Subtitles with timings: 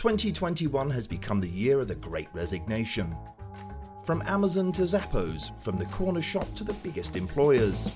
[0.00, 3.14] 2021 has become the year of the great resignation.
[4.02, 7.94] From Amazon to Zappos, from the corner shop to the biggest employers.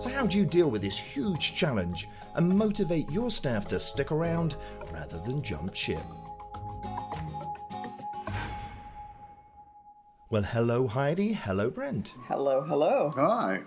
[0.00, 4.10] So, how do you deal with this huge challenge and motivate your staff to stick
[4.10, 4.56] around
[4.92, 6.02] rather than jump ship?
[10.28, 11.34] Well, hello, Heidi.
[11.34, 12.16] Hello, Brent.
[12.26, 13.12] Hello, hello.
[13.14, 13.60] Hi.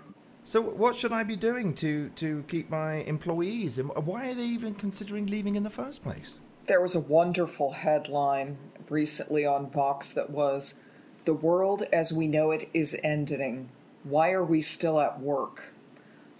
[0.44, 3.78] So, what should I be doing to, to keep my employees?
[3.78, 6.38] And why are they even considering leaving in the first place?
[6.66, 8.58] There was a wonderful headline
[8.88, 10.82] recently on Vox that was
[11.24, 13.70] The world as we know it is ending.
[14.02, 15.74] Why are we still at work?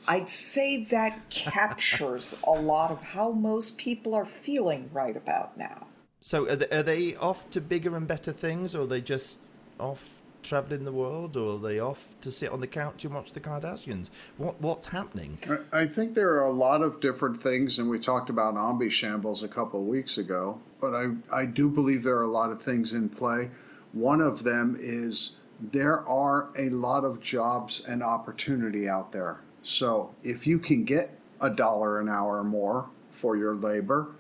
[0.09, 5.87] I'd say that captures a lot of how most people are feeling right about now.
[6.23, 9.39] So, are they, are they off to bigger and better things, or are they just
[9.79, 13.33] off traveling the world, or are they off to sit on the couch and watch
[13.33, 14.11] the Kardashians?
[14.37, 15.39] What What's happening?
[15.73, 19.43] I- think there are a lot of different things, and we talked about Omni Shambles
[19.43, 22.63] a couple of weeks ago, but I, I do believe there are a lot of
[22.63, 23.51] things in play.
[23.93, 29.41] One of them is there are a lot of jobs and opportunity out there.
[29.63, 34.15] So if you can get a dollar an hour more for your labor,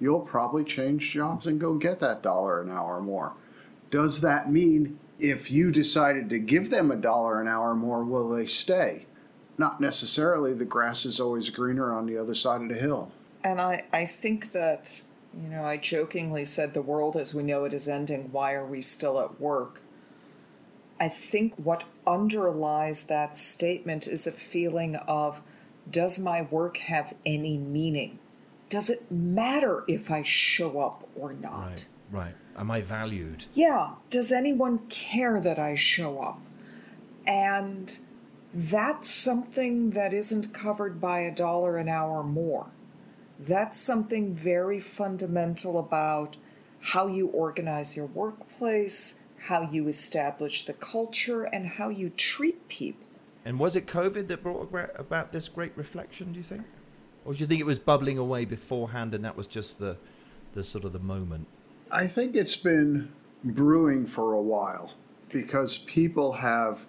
[0.00, 3.32] you'll probably change jobs and go get that dollar an hour more.
[3.90, 8.28] Does that mean if you decided to give them a dollar an hour more, will
[8.28, 9.06] they stay?
[9.56, 10.52] Not necessarily.
[10.52, 13.12] The grass is always greener on the other side of the hill.
[13.44, 15.00] And I, I think that,
[15.40, 18.32] you know, I jokingly said the world as we know it is ending.
[18.32, 19.80] Why are we still at work?
[20.98, 25.40] I think what underlies that statement is a feeling of
[25.88, 28.18] does my work have any meaning?
[28.68, 31.86] Does it matter if I show up or not?
[32.10, 32.34] Right, right.
[32.56, 33.46] Am I valued?
[33.52, 36.40] Yeah, does anyone care that I show up?
[37.26, 37.98] And
[38.52, 42.66] that's something that isn't covered by a dollar an hour more.
[43.38, 46.36] That's something very fundamental about
[46.80, 53.06] how you organize your workplace, how you establish the culture, and how you treat people.
[53.44, 56.32] And was it COVID that brought about this great reflection?
[56.32, 56.64] Do you think,
[57.24, 59.96] or do you think it was bubbling away beforehand, and that was just the,
[60.54, 61.46] the sort of the moment?
[61.94, 63.12] I think it's been
[63.44, 64.94] brewing for a while
[65.28, 66.86] because people have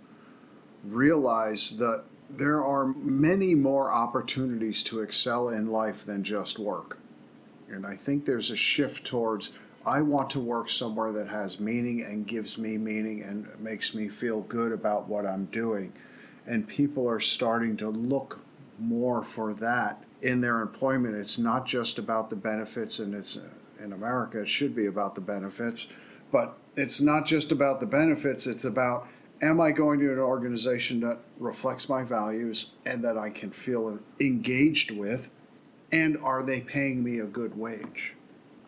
[0.85, 6.97] realized that there are many more opportunities to excel in life than just work.
[7.69, 9.51] And I think there's a shift towards
[9.85, 14.07] I want to work somewhere that has meaning and gives me meaning and makes me
[14.07, 15.91] feel good about what I'm doing.
[16.47, 18.39] And people are starting to look
[18.79, 21.15] more for that in their employment.
[21.15, 23.37] It's not just about the benefits, and it's
[23.83, 25.91] in America, it should be about the benefits,
[26.31, 29.07] but it's not just about the benefits, it's about
[29.41, 33.99] am I going to an organization that reflects my values and that I can feel
[34.19, 35.29] engaged with,
[35.91, 38.15] and are they paying me a good wage?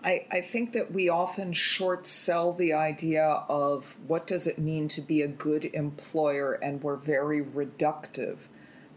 [0.03, 4.87] I, I think that we often short sell the idea of what does it mean
[4.89, 8.37] to be a good employer, and we're very reductive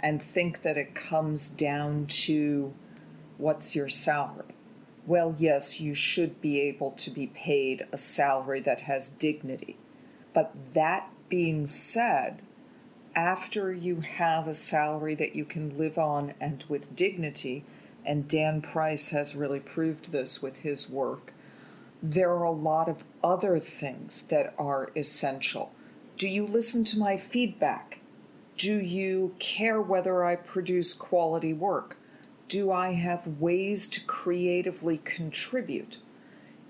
[0.00, 2.74] and think that it comes down to
[3.38, 4.57] what's your salary.
[5.08, 9.78] Well, yes, you should be able to be paid a salary that has dignity.
[10.34, 12.42] But that being said,
[13.14, 17.64] after you have a salary that you can live on and with dignity,
[18.04, 21.32] and Dan Price has really proved this with his work,
[22.02, 25.72] there are a lot of other things that are essential.
[26.18, 28.00] Do you listen to my feedback?
[28.58, 31.96] Do you care whether I produce quality work?
[32.48, 35.98] Do I have ways to creatively contribute?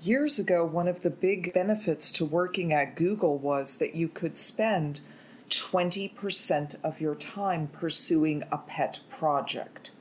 [0.01, 4.39] Years ago, one of the big benefits to working at Google was that you could
[4.39, 5.03] spend
[5.51, 9.93] 20% of your time pursuing a pet project.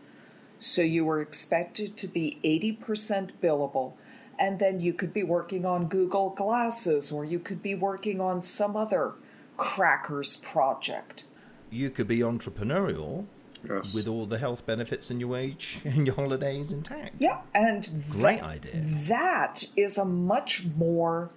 [0.57, 3.93] So you were expected to be 80% billable,
[4.39, 8.41] and then you could be working on Google Glasses or you could be working on
[8.41, 9.13] some other
[9.57, 11.25] crackers project.
[11.69, 13.25] You could be entrepreneurial
[13.67, 13.93] Yes.
[13.93, 17.15] with all the health benefits and your wage and your holidays intact.
[17.19, 18.81] Yeah, and Great that- idea.
[19.09, 21.29] That is a much more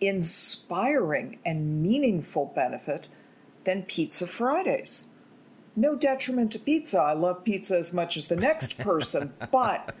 [0.00, 3.08] inspiring and meaningful benefit
[3.64, 5.04] than Pizza Fridays.
[5.74, 6.98] No detriment to pizza.
[6.98, 9.94] I love pizza as much as the next person, but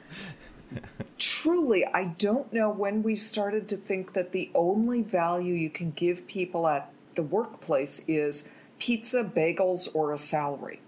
[1.18, 5.90] truly, I don't know when we started to think that the only value you can
[5.90, 10.80] give people at the workplace is pizza, bagels, or a salary.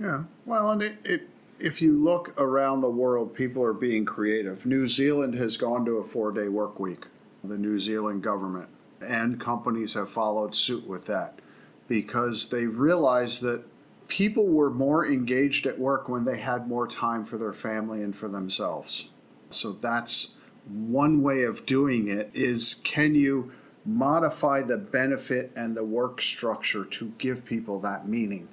[0.00, 0.24] Yeah.
[0.46, 1.28] Well, and it, it
[1.58, 4.64] if you look around the world, people are being creative.
[4.64, 7.06] New Zealand has gone to a four day work week,
[7.42, 8.68] the New Zealand government,
[9.00, 11.40] and companies have followed suit with that
[11.88, 13.64] because they realized that
[14.06, 18.14] people were more engaged at work when they had more time for their family and
[18.14, 19.08] for themselves.
[19.50, 20.36] So that's
[20.66, 23.52] one way of doing it is can you
[23.84, 28.48] modify the benefit and the work structure to give people that meaning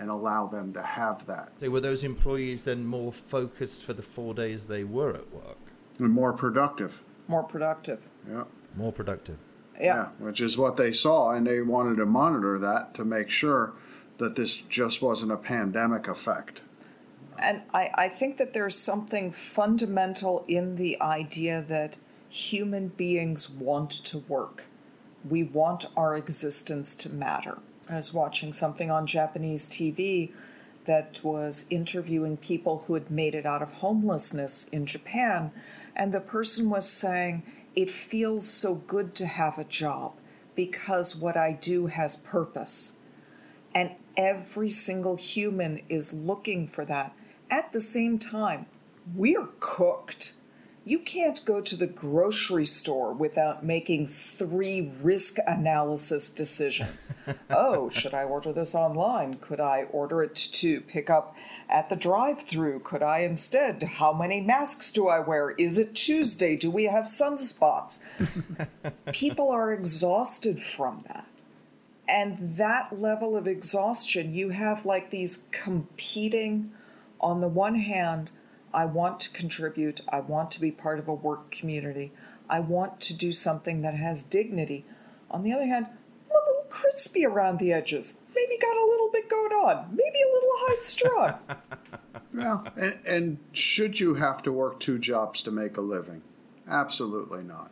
[0.00, 4.02] and allow them to have that So were those employees then more focused for the
[4.02, 5.58] four days they were at work?
[5.98, 7.02] and more productive.
[7.28, 8.00] More productive.
[8.28, 8.44] Yeah.
[8.74, 9.36] More productive.
[9.78, 10.06] Yeah.
[10.18, 13.72] which is what they saw, and they wanted to monitor that to make sure
[14.18, 16.60] that this just wasn't a pandemic effect.
[17.38, 21.96] And I, I think that there's something fundamental in the idea that
[22.28, 24.66] human beings want to work.
[25.28, 27.58] We want our existence to matter.
[27.90, 30.30] I was watching something on Japanese TV
[30.84, 35.52] that was interviewing people who had made it out of homelessness in Japan,
[35.94, 37.42] and the person was saying,
[37.74, 40.12] It feels so good to have a job
[40.54, 42.98] because what I do has purpose.
[43.74, 47.14] And every single human is looking for that.
[47.50, 48.66] At the same time,
[49.14, 50.34] we're cooked.
[50.84, 57.12] You can't go to the grocery store without making three risk analysis decisions.
[57.50, 59.34] oh, should I order this online?
[59.34, 61.36] Could I order it to pick up
[61.68, 62.80] at the drive through?
[62.80, 63.82] Could I instead?
[63.82, 65.50] How many masks do I wear?
[65.50, 66.56] Is it Tuesday?
[66.56, 68.02] Do we have sunspots?
[69.12, 71.26] People are exhausted from that
[72.10, 76.72] and that level of exhaustion you have like these competing
[77.20, 78.32] on the one hand
[78.72, 82.12] i want to contribute i want to be part of a work community
[82.48, 84.84] i want to do something that has dignity
[85.30, 89.10] on the other hand i'm a little crispy around the edges maybe got a little
[89.12, 91.34] bit going on maybe a little high strung
[92.32, 96.22] Well, and, and should you have to work two jobs to make a living?
[96.68, 97.70] Absolutely not.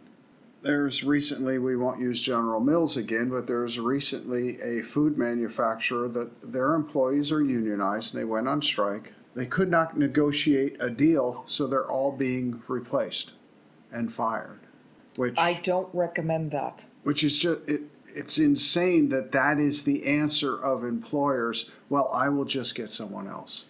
[0.62, 6.53] There's recently, we won't use General Mills again, but there's recently a food manufacturer that
[6.53, 9.12] their employees are unionized and they went on strike.
[9.38, 13.35] They could not negotiate a deal, so they're all being replaced
[13.93, 14.58] and fired.
[15.14, 17.82] Which i don't recommend that which is just it,
[18.14, 21.70] it's insane that that is the answer of employers.
[21.88, 23.64] Well, I will just get someone else.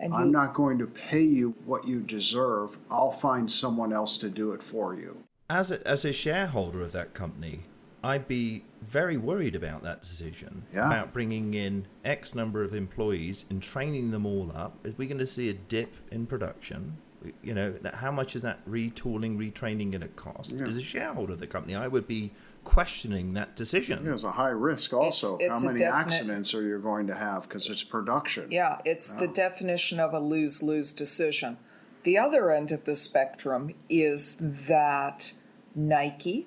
[0.00, 2.78] and I'm you- not going to pay you what you deserve.
[2.90, 5.24] I'll find someone else to do it for you.
[5.50, 7.60] As a, as a shareholder of that company,
[8.06, 10.86] I'd be very worried about that decision Yeah.
[10.86, 14.84] about bringing in X number of employees and training them all up.
[14.86, 16.98] Are we going to see a dip in production?
[17.42, 20.52] You know, that how much is that retooling, retraining going to cost?
[20.52, 20.66] Yeah.
[20.68, 22.30] As a shareholder of the company, I would be
[22.62, 24.04] questioning that decision.
[24.04, 25.34] There's a high risk also.
[25.36, 28.52] It's- it's How many definite- accidents are you going to have because it's production?
[28.52, 31.58] Yeah, it's the definition of a lose lose decision.
[32.04, 34.36] The other end of the spectrum is
[34.68, 35.32] that
[35.74, 36.46] Nike,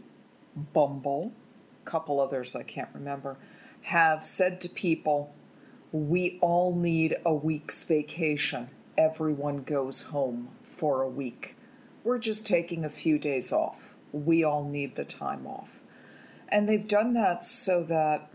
[0.74, 1.39] Bumble, a
[1.90, 3.38] couple others I can't remember,
[3.82, 5.34] have said to people,
[5.92, 8.70] we all need a week's vacation.
[8.98, 11.56] Everyone goes home for a week.
[12.04, 13.94] We're just taking a few days off.
[14.12, 15.82] We all need the time off.
[16.48, 18.30] And they've done that so that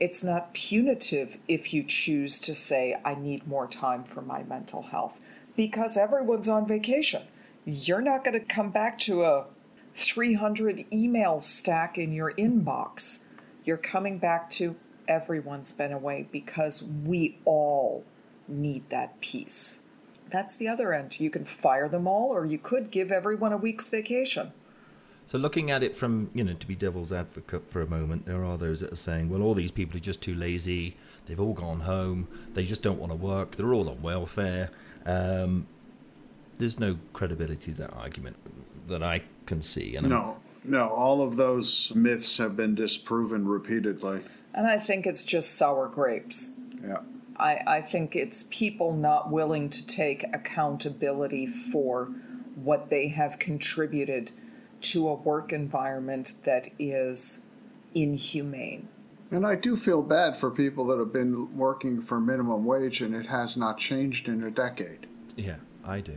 [0.00, 4.82] it's not punitive if you choose to say, I need more time for my mental
[4.82, 5.24] health,
[5.56, 7.22] because everyone's on vacation.
[7.64, 9.46] You're not going to come back to a
[9.98, 13.24] 300 email stack in your inbox.
[13.64, 14.76] You're coming back to
[15.08, 18.04] everyone's been away because we all
[18.46, 19.82] need that peace.
[20.30, 21.18] That's the other end.
[21.18, 24.52] You can fire them all, or you could give everyone a week's vacation.
[25.26, 28.44] So looking at it from, you know, to be devil's advocate for a moment, there
[28.44, 30.96] are those that are saying, well, all these people are just too lazy.
[31.26, 32.28] They've all gone home.
[32.54, 33.56] They just don't want to work.
[33.56, 34.70] They're all on welfare.
[35.04, 35.66] Um,
[36.58, 38.36] there's no credibility to that argument
[38.88, 39.96] that I can see.
[39.96, 40.90] And No, no.
[40.90, 44.20] All of those myths have been disproven repeatedly.
[44.54, 46.60] And I think it's just sour grapes.
[46.80, 46.98] Yeah.
[47.36, 52.06] I, I think it's people not willing to take accountability for
[52.54, 54.32] what they have contributed
[54.80, 57.46] to a work environment that is
[57.94, 58.88] inhumane.
[59.30, 63.14] And I do feel bad for people that have been working for minimum wage and
[63.14, 65.06] it has not changed in a decade.
[65.36, 66.16] yeah, I do.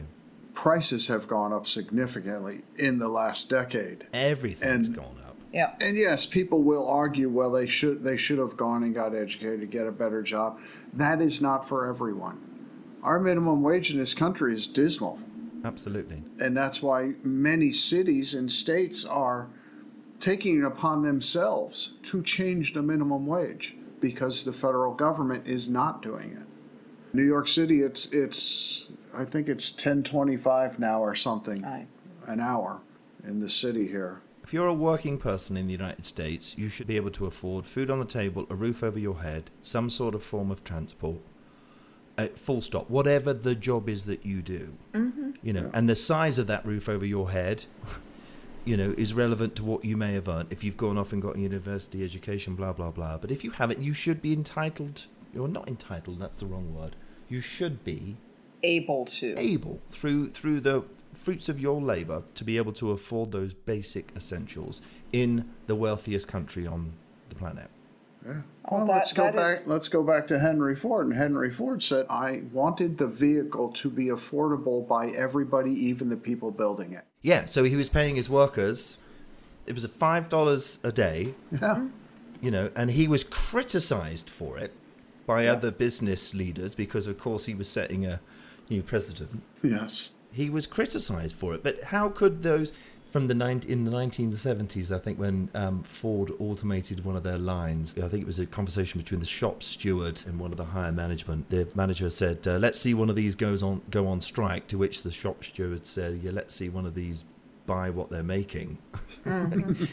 [0.62, 4.06] Prices have gone up significantly in the last decade.
[4.14, 5.36] Everything's And- gone up.
[5.52, 5.72] Yeah.
[5.82, 9.62] And yes, people will argue, well, they should they should have gone and got educated,
[9.62, 10.60] to get a better job.
[10.94, 12.38] That is not for everyone.
[13.02, 15.18] Our minimum wage in this country is dismal,
[15.66, 16.22] Absolutely.
[16.40, 19.48] and that's why many cities and states are
[20.20, 26.04] taking it upon themselves to change the minimum wage because the federal government is not
[26.04, 27.16] doing it.
[27.16, 31.88] New York City, it's it's I think it's ten twenty five now or something I,
[32.28, 32.82] an hour
[33.28, 34.22] in the city here.
[34.44, 37.66] If you're a working person in the United States, you should be able to afford
[37.66, 41.20] food on the table, a roof over your head, some sort of form of transport.
[42.18, 42.90] Uh, full stop.
[42.90, 45.32] Whatever the job is that you do, mm-hmm.
[45.42, 45.70] you know, Yeah.
[45.74, 47.66] and the size of that roof over your head,
[48.66, 51.22] you know, is relevant to what you may have earned if you've gone off and
[51.22, 53.18] got a university education, blah blah blah.
[53.18, 55.06] But if you haven't, you should be entitled.
[55.34, 56.20] You're not entitled.
[56.20, 56.96] That's the wrong word.
[57.30, 58.18] You should be
[58.64, 59.36] Able to.
[59.38, 64.12] able through through the fruits of your labor to be able to afford those basic
[64.16, 66.94] essentials in the wealthiest country on
[67.30, 67.70] the planet.
[68.26, 68.42] Yeah.
[68.72, 69.52] Well, that- let's go back.
[69.52, 71.08] is- Let's go back to Henry Ford.
[71.08, 76.18] And Henry Ford said, "I wanted the vehicle to be affordable by everybody, even the
[76.18, 78.98] people building it." Yeah, so he was paying his workers.
[79.66, 81.88] It was a five dollars a day, Yeah.
[82.42, 84.72] you know, and he was criticized for it
[85.26, 88.20] by other business leaders because, of course, he was setting a
[88.72, 89.44] new president.
[89.62, 90.14] Yes.
[90.32, 91.62] he was criticized for it.
[91.62, 92.72] But how could those
[93.12, 94.96] from the nine in the 1970s?
[94.96, 98.46] I think when um, Ford automated one of their lines, I think it was a
[98.46, 101.50] conversation between the shop steward and one of the higher management.
[101.50, 104.78] The manager said, uh, "Let's see one of these goes on go on strike." To
[104.78, 107.26] which the shop steward said, "Yeah, let's see one of these
[107.66, 108.78] buy what they're making."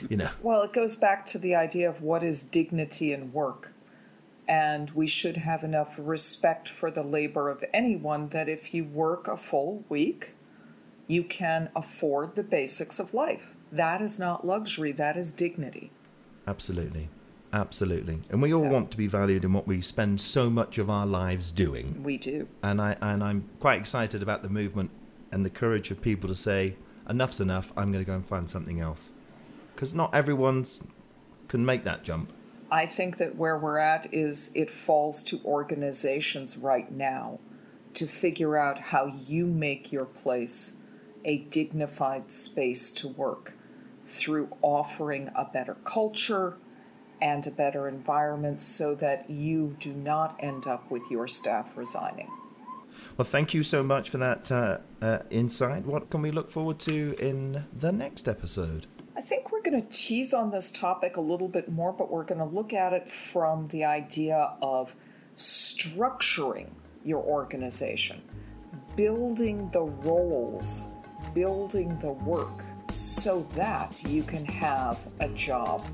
[0.08, 0.30] you know.
[0.42, 3.74] Well, it goes back to the idea of what is dignity in work.
[4.48, 9.28] And we should have enough respect for the labor of anyone that if you work
[9.28, 10.34] a full week,
[11.06, 13.54] you can afford the basics of life.
[13.70, 15.90] That is not luxury, that is dignity.
[16.46, 17.10] Absolutely.
[17.52, 18.20] Absolutely.
[18.30, 20.88] And we all So- want to be valued in what we spend so much of
[20.90, 22.02] our lives doing.
[22.02, 22.48] We do.
[22.62, 24.90] and I and I'm quite excited about the movement
[25.30, 26.76] and the courage of people to say
[27.08, 27.72] enough's enough.
[27.76, 29.10] I'm going to go and find something else
[29.74, 30.80] because not everyone's
[31.48, 32.32] can make that jump.
[32.70, 37.40] I think that where we're at is it falls to organizations right now
[37.94, 40.76] to figure out how you make your place
[41.24, 43.54] a dignified space to work
[44.04, 46.56] through offering a better culture
[47.20, 52.30] and a better environment so that you do not end up with your staff resigning.
[53.16, 55.86] Well, thank you so much for that uh, uh, insight.
[55.86, 58.86] What can we look forward to in the next episode?
[59.18, 62.22] I think we're going to tease on this topic a little bit more, but we're
[62.22, 64.94] going to look at it from the idea of
[65.34, 66.68] structuring
[67.04, 68.22] your organization,
[68.94, 70.94] building the roles,
[71.34, 75.84] building the work so that you can have a job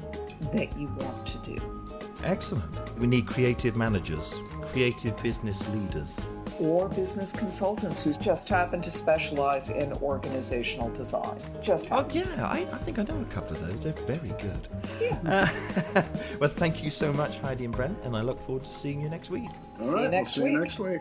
[0.52, 1.96] that you want to do.
[2.24, 2.98] Excellent.
[2.98, 6.20] We need creative managers, creative business leaders.
[6.60, 11.36] Or business consultants who just happen to specialize in organizational design.
[11.60, 12.16] Just Oh, happen.
[12.16, 13.80] yeah, I, I think I know a couple of those.
[13.80, 14.68] They're very good.
[15.00, 15.50] Yeah.
[16.40, 19.08] Well, thank you so much, Heidi and Brent, and I look forward to seeing you
[19.08, 19.48] next week.
[19.80, 20.62] All See you next we'll see you week.
[20.64, 21.00] next week.